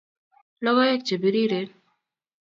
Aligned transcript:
Lokoek 0.63 1.01
chepiriren 1.07 1.69